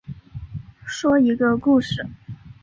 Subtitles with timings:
[0.83, 2.03] 说一个故事